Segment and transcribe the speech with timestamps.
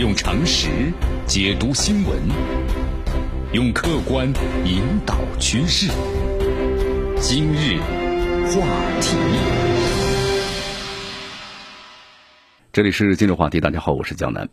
[0.00, 0.90] 用常识
[1.26, 2.18] 解读新闻，
[3.52, 4.26] 用客观
[4.64, 5.92] 引导趋势。
[7.20, 7.76] 今日
[8.46, 8.66] 话
[9.02, 9.14] 题，
[12.72, 13.60] 这里是今日话题。
[13.60, 14.48] 大家好，我是江南。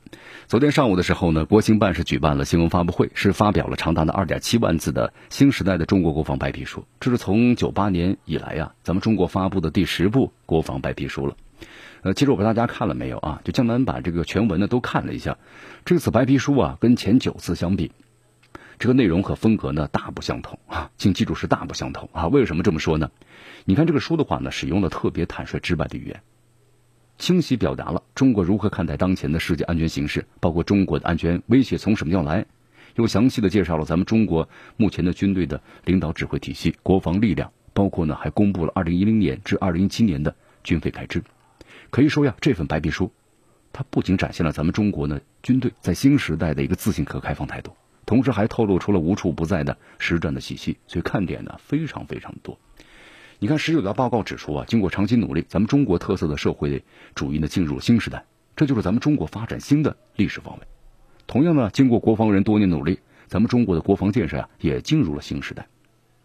[0.47, 6.83] 昨天上午的时候呢，国新办是举办了新闻发布会，是发表了长达的二点七万字的新时代的中国国防白皮书。
[6.99, 11.37] 这是从九八年以来呀，咱们中国发布的第十部国防白皮书了。
[12.01, 13.41] 呃，其实我不知道大家看了没有啊？
[13.43, 15.37] 就江南把这个全文呢都看了一下。
[15.85, 17.91] 这次白皮书啊，跟前九次相比，
[18.79, 20.91] 这个内容和风格呢大不相同啊。
[20.97, 22.27] 请记住是大不相同啊。
[22.27, 23.11] 为什么这么说呢？
[23.65, 26.21] 你看这个书的话呢，使用了特别坦率直白的语言，
[27.17, 32.45] 清晰表达了中国如何看待当前的世界安全形势，包括中国的安全威胁从什么地方来，
[32.95, 41.23] 又详细的介绍了咱们中国目前的军队的领导指挥体系、国防力量，包括呢还公布了二零一零年至二零一七年的军费开支。
[41.89, 43.11] 可以说呀，这份白皮书，
[43.73, 47.71] 它不仅展现了咱们中国呢军队在新时代的一个自信和开放态度，
[48.05, 52.57] 同时还透露出了无处不在的实战的信息，所以看点呢非常非常多。
[53.39, 60.67] 你看十九大报告指出啊，经过长期努力，咱们中国特色的社会主义呢进入了新时代，这就是咱们中国发展新的历史方位。
[61.27, 65.67] 同样呢，经过国防人多年努力，咱们中国的国防建设啊也进入了新时代。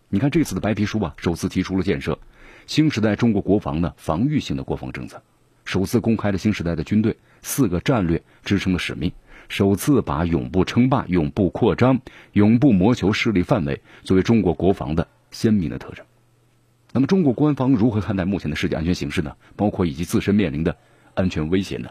[0.08, 2.19] 你看这次的白皮书啊，首次提出了建设
[2.67, 5.23] 新时代中国国防的防御性的国防政策。
[5.64, 9.12] 首次公开了新时代的军队四个战略支撑的使命，
[9.48, 12.00] 首次把永不称霸、永不扩张、
[12.32, 16.05] 永不谋求势力范围作为中国国防的鲜明的特征。
[16.92, 19.34] 那么，中国官方如何看待目前的世界安全形势呢？
[19.56, 20.77] 包括以及自身面临的
[21.14, 21.90] 安全威胁呢？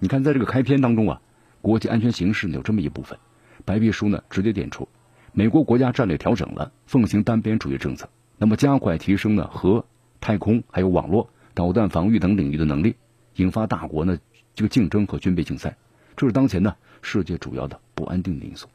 [0.00, 1.20] 你看，在这个开篇当中啊，
[1.60, 3.16] 国际安全形势呢有这么一部分，
[3.64, 4.88] 白皮书呢直接点出，
[5.32, 9.84] 美国国家战略调整了，奉行单边主义政策，那么加快提升呢核、
[10.20, 11.30] 太空还有网络。
[11.54, 12.96] 导弹防御等领域的能力，
[13.36, 14.18] 引发大国呢
[14.54, 15.76] 这个竞争和军备竞赛，
[16.16, 18.68] 这是当前呢世界主要的不安定的因素。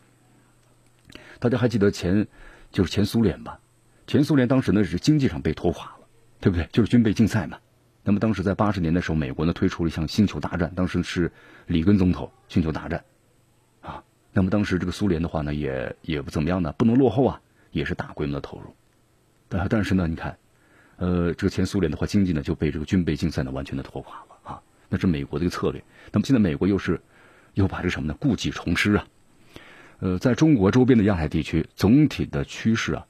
[1.39, 2.27] 大家还记得前
[2.71, 3.60] 就是前苏联吧？
[4.05, 6.08] 前苏联当时呢是经济上被拖垮了，
[6.39, 6.67] 对不对？
[6.71, 7.58] 就是军备竞赛嘛。
[8.04, 11.32] 那么当时在八十年的时候，美国呢推出了一项星球大战，当时是
[11.65, 13.04] 里根总统星球大战
[13.82, 14.04] 啊。
[14.33, 18.76] 那么当时这个苏联的话呢也也不怎么样呢，不能落后啊，也是大规模的投入。
[19.49, 20.38] 但但是呢，你看。
[20.97, 24.61] 呃，这个前苏联的话，经济呢就被这个军备竞赛呢完全的拖垮了啊。
[24.89, 25.83] 那是美国的一个策略。
[26.11, 26.99] 那么现在美国又是
[27.53, 28.17] 又把这什么呢？
[28.19, 29.08] 故技重施啊。
[29.99, 33.05] 呃，在中国周边的亚太地区，总体的趋势啊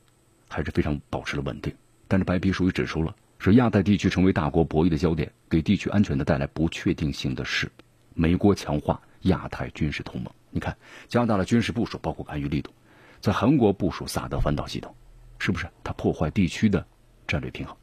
[0.49, 1.73] 还是非常保持了稳定。
[2.07, 7.69] 但是白皮书也指出了，是亚太地区成为大国博弈的焦点，给地区安全的带来不确定性的是，
[8.13, 10.33] 美国强化亚太军事同盟。
[10.49, 10.75] 你看，
[11.07, 12.71] 加大了军事部署，包括干预力度，
[13.19, 14.95] 在韩国部署萨德反导系统，
[15.39, 15.67] 是不是？
[15.83, 16.85] 它破坏地区的。
[17.27, 17.75] 战略平衡，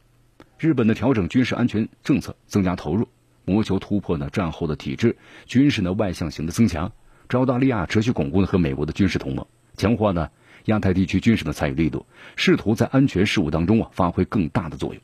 [0.57, 3.07] 日本的调整军事安全政策，增加投入，
[3.45, 6.91] 谋求突破呢战后的体制，军事呢外向型的增强。
[7.29, 9.45] 澳大利亚持续巩固呢和美国的军事同盟，
[9.75, 10.29] 强化呢
[10.65, 12.05] 亚太地区军事的参与力度，
[12.35, 15.01] 试图在安全事务当中啊发挥更大的作用。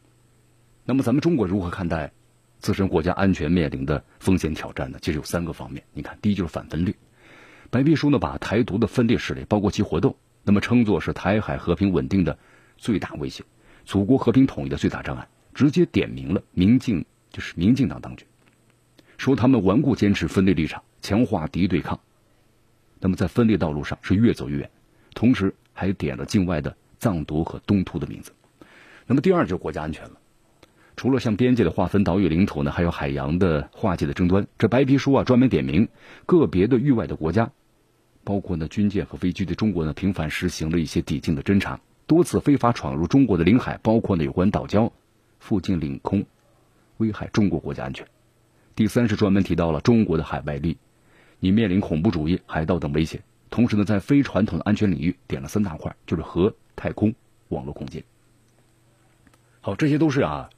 [0.85, 2.11] 那么咱们中国如何看待
[2.59, 4.97] 自身国家安全面临的风险挑战呢？
[5.01, 5.83] 其实有三个方面。
[5.93, 6.95] 你看，第一就是反分裂。
[7.69, 12.37] 白皮书呢把台独的分裂势力，包括其活动，那么称作是台海和平稳定的
[12.77, 13.43] 最大威胁。
[13.85, 18.25] 祖国和平统一的最大障碍，直接点名了民进，就是民进党当局，
[19.17, 21.99] 说他们顽固坚持分裂立场，强化敌对抗，
[22.99, 24.69] 那么在分裂道路上是越走越远，
[25.13, 28.31] 同时还点了境外的藏独和东突的名字。
[29.07, 30.11] 那么第二就是国家安全了，
[30.95, 34.47] 除了像边界的划分、岛屿领土呢，还有海洋的划界的争端。
[34.57, 35.87] 这白皮书啊，专门点名
[36.25, 37.51] 个别的域外的国家，
[38.23, 41.79] 包括呢军舰和飞机对中国呢频繁实行了一些抵近的侦察。
[42.11, 44.91] 多次非法闯入中国的领海，包括呢有关岛礁
[45.39, 46.25] 附近领空，
[46.97, 48.05] 危害中国国家安全。
[48.75, 50.77] 第三是专门提到了中国的海外利益，
[51.39, 53.21] 你面临恐怖主义、海盗等威胁。
[53.49, 57.15] 同时呢，在非传统的安全领域点了三大块，就是核、太空、
[57.47, 58.03] 网络空间。
[59.61, 60.49] 好，这些都是啊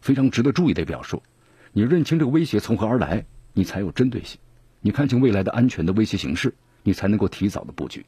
[0.00, 1.22] 非常值得注意的表述。
[1.70, 4.40] 你认清这个威胁从何而来，你才有针对性；
[4.80, 6.52] 你看清未来的安全的威胁形势，
[6.82, 8.04] 你才能够提早的布局。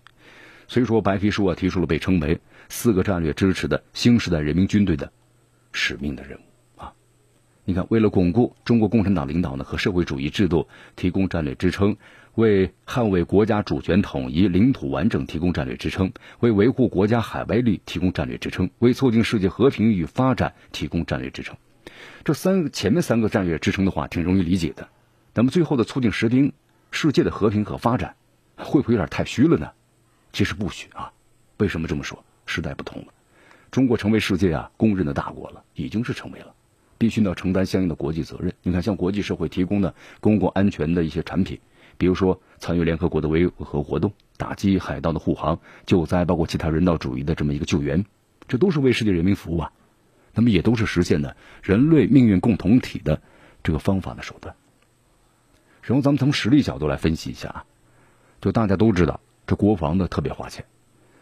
[0.69, 5.11] 所以说，白皮书啊提出了被称为“四个战略支持”的新时代人民军队的
[5.73, 6.43] 使命的任务
[6.83, 6.93] 啊！
[7.65, 11.97] 你看，为了巩固中国共产党领导呢和社会主义制度提供战略支撑，
[12.35, 21.57] 为捍卫国家主权统一、领土完整提供战略支撑，为维护国家海外利益提供战略支撑，为促进世界和平与发展提供战略支撑。
[22.25, 24.89] 这三前面三个战略支撑的话，挺容易理解的。
[25.33, 26.53] 那么最后的促进实丁
[26.91, 28.17] 世界的和平和发展，
[28.57, 29.71] 会不会有点太虚了呢？
[30.33, 31.13] 其实不许啊！
[31.57, 32.25] 为什么这么说？
[32.47, 33.09] 时代不同了，
[33.71, 36.55] 中国成为世界啊公认的大国了，已经是成为了，
[36.97, 38.55] 必须要承担相应的国际责任。
[38.63, 41.61] 你看，向国际社会提供的公共安全的一些产品，
[41.99, 48.07] 比如说参与联合国的维和活动、打击海盗的护航、救灾，包括其他人道主义的这么一个救援，
[48.47, 49.73] 这都是为世界人民服务啊。
[50.33, 53.21] 那么也都是实现的人类命运共同体的
[53.63, 54.55] 这个方法的手段。
[55.83, 57.65] 然后咱们从实力角度来分析一下啊，
[58.41, 60.63] 就大家都知道这国防呢特别花钱。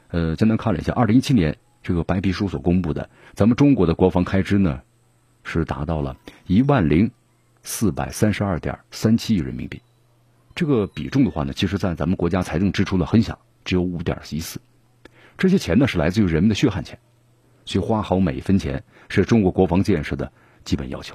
[0.08, 4.82] 呃，简单看了一下，二零一七年这个白皮书所公布的，咱们中国的国防开支呢
[5.44, 6.16] 是达到了
[6.48, 7.08] 一万零
[7.62, 9.80] 四百三十二点三七亿人民币。
[10.56, 14.60] 这个比重的话呢，其实在咱们国家财政支出的很小，只有五点一四。
[15.38, 16.98] 这些钱呢是来自于人们的血汗钱，
[17.64, 18.82] 去花好每一分钱。
[19.08, 20.32] 是中国国防建设的
[20.64, 21.14] 基本要求，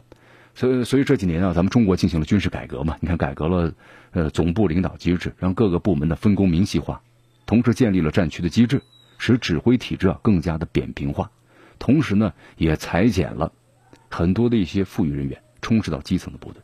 [0.54, 3.74] 所以所以这几年啊，咱们中国进行了军事改革嘛，你看改革了
[4.12, 7.02] 呃总部领导机制，让各个部门的分工明细化，
[7.46, 8.82] 同时建立了战区的机制，
[9.18, 11.32] 使指挥体制啊更加的扁平化，
[11.80, 13.52] 同时呢也裁减了
[14.10, 16.62] 很多的一些富裕人员，充实到基层的部队。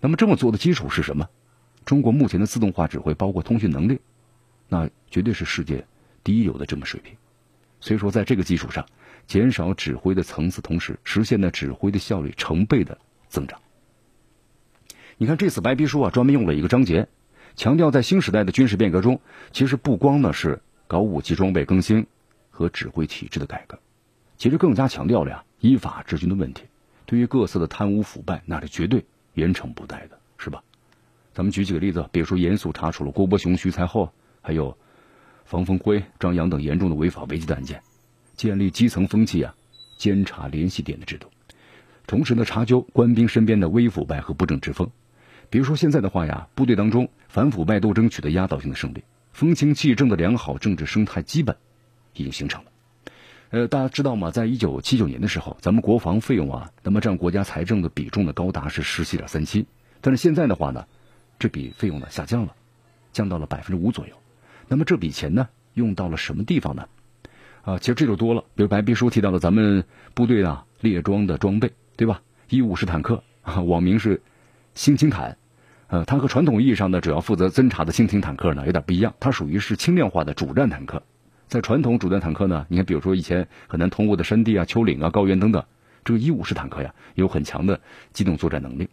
[0.00, 1.28] 那么这么做的基础是什么？
[1.84, 4.00] 中国目前的自动化指挥，包括通讯能力，
[4.68, 5.86] 那绝对是世界
[6.24, 7.14] 第一流的这么水平。
[7.78, 8.86] 所以说，在这个基础上。
[9.26, 12.98] 减少指挥的层次，同时实现了指挥的效率成倍的
[13.28, 13.60] 增长。
[15.18, 17.08] 你看这次白皮书啊，专门用了一个章节，
[17.54, 19.20] 强调在新时代的军事变革中，
[19.52, 22.06] 其实不光呢是搞武器装备更新
[22.50, 23.78] 和指挥体制的改革，
[24.36, 26.64] 其实更加强调了呀依法治军的问题。
[27.06, 29.04] 对于各色的贪污腐败，那是绝对
[29.34, 30.62] 严惩不贷的，是吧？
[31.34, 34.76] 咱们举几个例子，比如说严肃查处了郭伯雄、徐才厚，还有
[35.44, 37.82] 房峰辉、张扬等严重的违法违纪的案件。
[38.34, 39.54] 建立基层风气啊，
[39.96, 41.28] 监察联系点的制度，
[42.06, 44.90] 同时呢，查究官兵身边的微腐败和不正之风。
[45.50, 51.56] 比如说现在的话呀，部队当中反腐败斗争取得压倒性的胜利，风清气正的良好政治生态基本
[52.14, 52.70] 已经形成了。
[53.50, 54.30] 呃，大家知道吗？
[54.30, 59.66] 在一九七九年的时候，咱们国防费用啊，那么占国家财政的比重呢，高达是十七点三七。
[60.00, 60.86] 但是现在的话呢，
[61.38, 62.54] 这笔费用呢下降了，
[63.12, 64.14] 降到了百分之五左右。
[64.68, 66.88] 那么这笔钱呢，用到了什么地方呢？
[67.62, 72.20] 啊，其实这就多了，比如白皮书提到了咱们部队啊列装的装备，对吧？
[72.48, 74.20] 一五式坦克啊，网名是
[74.74, 75.36] 轻型坦，
[75.86, 81.02] 呃，它和传统意义上的主要负责侦察的轻型坦克呢有点不一样，它属于是轻量化的主战坦克。
[81.46, 85.62] 在传统主战坦克呢，你看，比如说以前很难通过的山地啊、丘陵啊、高原等等，
[86.04, 87.80] 这个一五式坦克呀有很强的
[88.12, 88.88] 机动作战能力。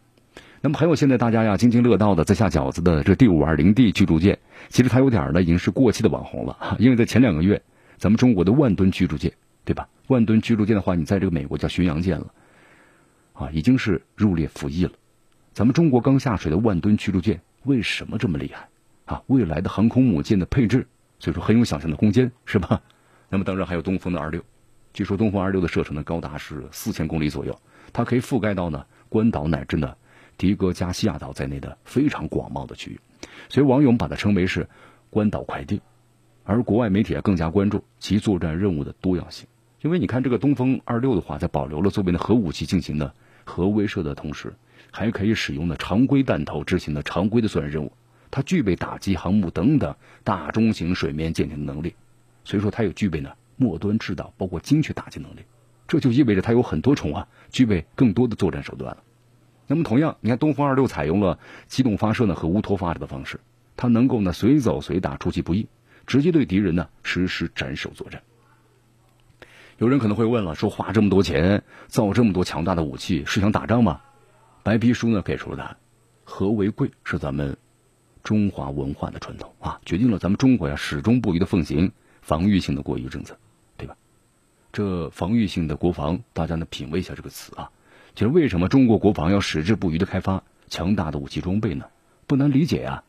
[0.62, 4.38] 那么还有现在大家呀津津乐道的在下饺子的这第五二零 D 驱逐舰，
[4.68, 7.60] 其实它有点呢已经是过气的网红了， 因为在前两个月。
[8.00, 9.31] 咱们中国的万吨驱逐舰，
[9.66, 9.88] 对吧？
[10.07, 12.34] 万吨驱逐舰的话，你在这个美国叫巡洋舰了，
[13.34, 14.92] 啊，已经是入列服役了。
[15.54, 18.68] 咱们中国刚下水的万吨驱逐舰为什么这么厉害？
[19.06, 20.88] 啊，未来的航空母舰的配置，
[21.19, 22.81] 所以说很有想象的空间，是吧？
[23.28, 24.42] 那么当然还有东风的二六，
[24.94, 27.60] 据说东风二六的射程呢高达是四千公里左右，
[27.92, 29.94] 它可以覆盖到呢关岛乃至呢
[30.38, 33.00] 迪戈加西亚岛在内的非常广袤的区域，
[33.50, 34.66] 所以网友们把它称为是
[35.10, 35.81] 关岛快递。
[36.50, 39.46] 而国外媒体啊更加关注其作战任务的多样性，
[39.84, 43.13] 因为你看这个东风二六的话，在保留了作为的核武器进行的
[43.46, 44.56] 核威慑的同时，
[44.90, 47.92] 还可以使用的常规弹头执行的常规的作战任务，
[48.31, 49.94] 它具备打击航母等等
[50.24, 51.94] 大中型水面舰艇的能力，
[52.44, 55.42] 所以说它也具备呢末端制导包括精确打击能力，
[55.88, 59.04] 这就意味着它有很多重啊，具备更多的作战手段了。
[59.68, 61.38] 那么同样，你看东风二六采用了
[61.68, 63.39] 机动发射呢和无托发射的方式，
[63.77, 65.68] 它能够呢随走随打，出其不意。
[66.10, 68.24] 直接对敌人呢实施斩首作战。
[69.78, 74.01] 有人可能会问了，说花这么多钱造这么多强大的武器是想打仗吗？
[74.63, 75.78] 白皮书呢给出了答案：
[76.24, 77.58] 和为贵是咱们
[78.24, 81.92] 中华文化的传统啊，决定了咱们中国呀始终不渝的奉行
[82.24, 83.38] 防御性的国益政策，
[83.78, 83.96] 对吧？
[84.74, 87.70] 这防御性的国防，大家呢品味一下这个词啊。
[88.16, 91.86] 其实为什么中国国防要矢志不渝的开发强大的武器装备呢？
[92.25, 93.04] 不难理解呀。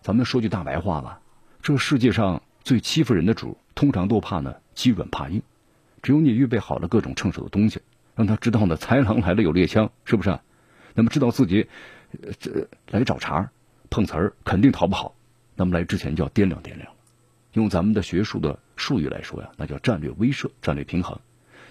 [0.00, 1.20] 咱们说句大白话吧。
[1.62, 5.40] 这世界上最欺负人的主，通常都怕呢欺软怕硬。
[6.02, 7.80] 只有你预备好了各种趁手的东西，
[8.16, 10.36] 让他知道呢豺狼来了有猎枪，是不是？
[10.94, 11.68] 那么知道自己
[12.40, 13.48] 这来找茬
[13.88, 15.14] 碰瓷儿肯定逃不好，
[15.54, 16.92] 那么来之前就要掂量掂量。
[17.52, 21.20] 用咱们的学术的术语来说呀，那叫战略威慑、战略平衡。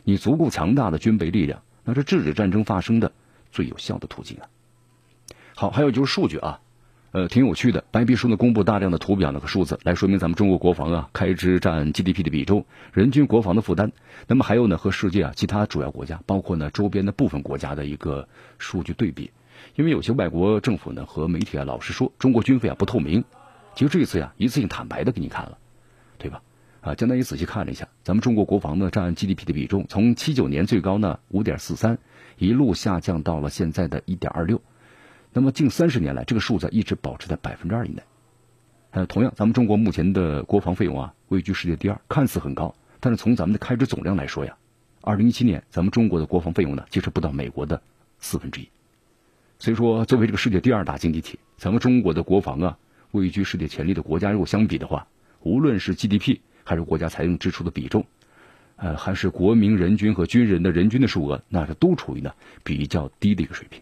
[0.06, 3.12] 你足够强大的军备力量，那是制止战争发生的
[3.52, 4.48] 最有效的途径啊。
[5.54, 6.62] 好，还有就是数据啊。
[7.12, 7.84] 呃，挺有趣的。
[7.92, 13.92] 白皮书呢，公布大量的图表呢和数字，来说明咱们中国国防啊，开支占 GDP 的比重，人均国防的负担。
[14.28, 19.32] 那么还有呢，和世界啊其他主要国家，包括呢周边的部分国家的一个数据对比。
[19.76, 23.26] 因为有些外国政府呢和媒体啊，老是说中国军费啊不透明。
[23.76, 25.58] 其实这一次呀，一次性坦白的给你看了，
[26.18, 26.42] 对吧？
[26.80, 32.00] 啊，江南也仔细看了一下，咱们中国国防呢占 GDP 的比重，从七九年最高呢五点四三，
[32.38, 34.62] 一路下降到了现在的一点二六。
[35.34, 38.04] 那么近三十年来，这个数字一直保持在百分之二以内。
[38.92, 44.58] 呃，同样，咱们中国目前的国防费用啊，位居世界第二，看似很高，但是从咱们的开支总量来说呀，
[45.00, 47.82] 二零一七年咱们中国的国防费用呢，其实不到美国的
[48.20, 48.68] 四分之一。
[49.58, 52.78] 所以说，作为这个世界第二大经济体，咱们中国的国防啊，
[53.12, 55.08] 位居世界前列的国家，如果相比的话，
[55.40, 58.06] 无论是 GDP 还是国家财政支出的比重，
[58.76, 62.34] 呃，还是国民人均和军人的人均的数额，那是都处于呢
[62.66, 63.82] 比较低的一个水平。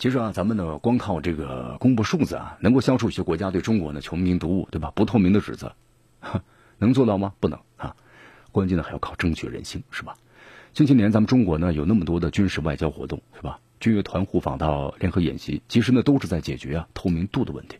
[0.00, 4.90] 其实啊，咱们呢光靠这个公布数字啊，能够消除一些国家对中国呢穷兵黩武，对吧？
[4.96, 5.74] 不透明的指责，
[6.78, 7.34] 能做到吗？
[7.38, 7.94] 不能啊。
[8.50, 10.16] 关键呢还要靠争取人心，是吧？
[10.72, 13.60] 近些年咱们中国呢有那么多的军事外交活动，是吧？
[13.78, 17.76] 军乐团互访到联合演习，其实呢都是在解决啊透明度的问题。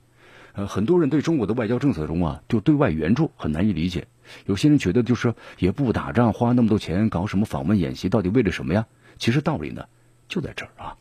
[0.53, 4.07] 呃，很多人对中国的外交政策中啊，就对外援助很难以理解。
[4.45, 8.87] 有些人觉得就是也不打仗，花那么多钱搞什么访问演习，到底为了什么呀？
[9.17, 9.87] 其实道理呢
[10.29, 10.99] 就在这儿啊。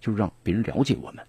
[0.00, 1.24] 就是让别人了解我们，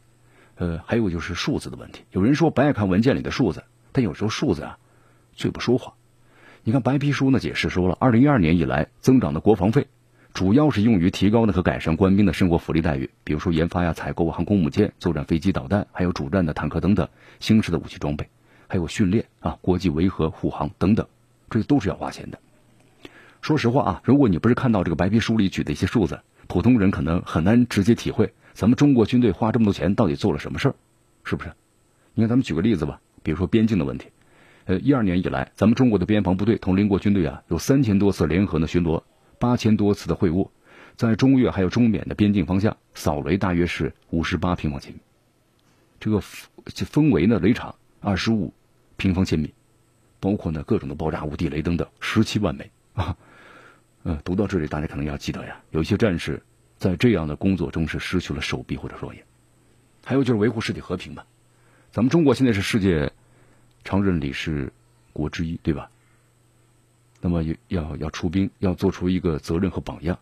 [0.55, 2.03] 呃，还有就是数字的问题。
[2.11, 4.77] 有人说不爱看文件里的数字，但有时候数字啊
[5.33, 5.93] 最不说话。
[6.63, 9.87] 你看白皮书呢解释说了，二零一二年以来增长的国防费，
[10.33, 17.07] 主要是用于提高的和改善官兵的生活福利待遇，比如说研发呀、采购航空母舰、作战飞机、导弹，还有主战的坦克等等
[17.39, 18.29] 新式的武器装备，
[18.67, 21.07] 还有训练啊、国际维和护航等等，
[21.49, 22.39] 这都是要花钱的。
[23.41, 28.31] 说实话啊，如果你不是看到这个白皮书里举的一些数字，普通人可能很难直接体会。
[28.53, 30.75] 咱们中国军队花这么多钱，到底做了什么事儿？
[31.23, 31.51] 是不是？
[32.13, 34.07] 你看，咱们举个例子吧，比如说边境的问题。
[34.65, 39.03] 呃，一二年以来，咱们中国的边防部队同邻国军队啊，有三千多次联合的巡逻，
[39.39, 40.49] 八千多次的会晤，
[40.95, 44.99] 在中越还有中缅的边境方向扫雷大约是五十八平方千米，
[45.99, 48.53] 这个分围呢雷场二十五
[48.97, 49.53] 平方千米，
[50.19, 53.17] 包括呢各种的爆炸物、地雷等等十七万枚 啊。
[54.03, 56.41] 嗯，读到这里，大家可能要记得呀，有一些战士。
[56.81, 59.23] 在这样的工作中是失去了手臂或者双眼，
[60.03, 61.27] 还有就是维护世界和平吧。
[61.91, 63.13] 咱们中国现在是世界
[63.83, 64.73] 常任理事
[65.13, 65.91] 国之一，对吧？
[67.21, 70.17] 那么要要出兵，要做出一个责任和榜样。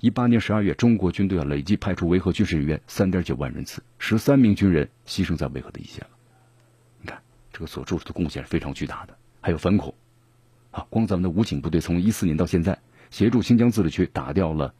[0.00, 6.10] 一八年十二月，中国军队啊累计派出维和军事人员三点九万人次，十三名军人牺牲在维和的一线了。
[7.00, 9.16] 你看这个所做出的贡献是非常巨大的。
[9.40, 9.94] 还有反恐
[10.72, 12.80] 啊，光咱们的武警部队从一四年到现在，
[13.12, 14.74] 协助新疆自治区打掉了。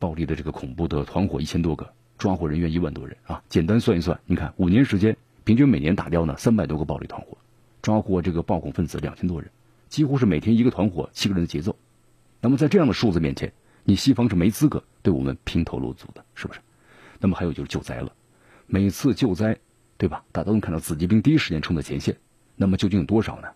[0.00, 1.88] 暴力的这个恐怖的团伙一千多个，
[2.18, 3.40] 抓获人员一万多人啊！
[3.48, 7.38] 简单算一算，你看五年时间，平均每年打掉呢三百多个暴力团伙，
[7.82, 9.48] 抓获这个暴恐分子两千多人，
[9.88, 11.76] 几乎是每天一个团伙七个人的节奏。
[12.40, 13.52] 那么在这样的数字面前，
[13.84, 16.60] 你西方是没资格对我们拼头论足的，是不是？
[17.20, 18.10] 那么还有就是救灾了，
[18.66, 19.58] 每次救灾，
[19.98, 20.24] 对吧？
[20.32, 22.16] 大家都能看到子弟兵第一时间冲在前线，
[22.56, 23.48] 那么究竟有多少呢？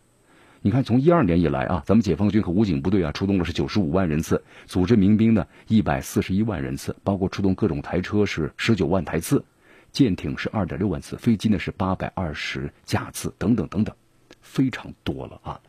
[0.66, 9.44] 你看，从一二年以来啊，咱们解放军和武警部队啊，出动了是九十五万人次，组织民兵呢一百四十一万人次，包括出动各种台车是十九万台次，
[9.92, 13.94] 舰艇是二点六万次，飞机呢是八百二十架次，等等等等，
[14.40, 15.60] 非常多了啊。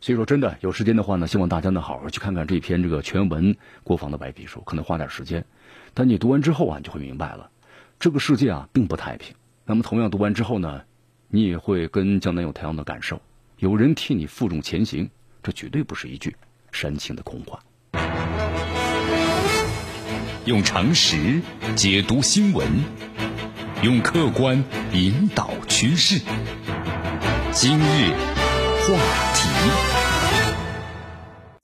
[0.00, 3.54] 所以说，真的有时间的话呢，希望大家呢好好去看看这篇这个全文
[3.84, 5.44] 国防的白皮书，可能花点时间，
[5.92, 7.50] 但你读完之后啊，你就会明白了，
[8.00, 9.36] 这个世界啊并不太平。
[9.66, 10.80] 那么同样读完之后呢，
[11.28, 13.20] 你也会跟江南有同样的感受。
[13.62, 15.08] 有人替你负重前行，
[15.40, 16.34] 这绝对不是一句
[16.72, 17.60] 煽情的空话。
[20.46, 21.40] 用常识
[21.76, 22.66] 解读新闻，
[23.84, 26.20] 用客观引导趋势。
[27.52, 28.10] 今日
[28.80, 28.96] 话
[29.36, 29.91] 题。